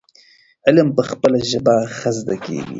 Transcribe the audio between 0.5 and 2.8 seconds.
علم په خپله ژبه ښه زده کيږي.